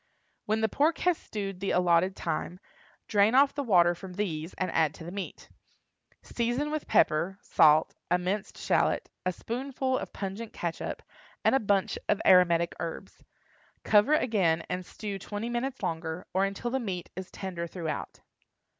When 0.47 0.61
the 0.61 0.67
pork 0.67 0.97
has 1.05 1.15
stewed 1.15 1.59
the 1.59 1.69
allotted 1.69 2.15
time, 2.15 2.59
drain 3.07 3.35
off 3.35 3.53
the 3.53 3.61
water 3.61 3.93
from 3.93 4.13
these 4.15 4.55
and 4.55 4.71
add 4.71 4.95
to 4.95 5.03
the 5.03 5.11
meat. 5.11 5.47
Season 6.23 6.71
with 6.71 6.87
pepper, 6.87 7.37
salt, 7.43 7.93
a 8.09 8.17
minced 8.17 8.57
shallot, 8.57 9.09
a 9.27 9.31
spoonful 9.31 9.99
of 9.99 10.11
pungent 10.11 10.53
catsup, 10.53 11.03
and 11.45 11.53
a 11.53 11.59
bunch 11.59 11.99
of 12.09 12.19
aromatic 12.25 12.73
herbs. 12.79 13.23
Cover 13.83 14.15
again, 14.15 14.63
and 14.71 14.83
stew 14.83 15.19
twenty 15.19 15.49
minutes 15.49 15.83
longer, 15.83 16.25
or 16.33 16.45
until 16.45 16.71
the 16.71 16.79
meat 16.79 17.11
is 17.15 17.29
tender 17.29 17.67
throughout. 17.67 18.21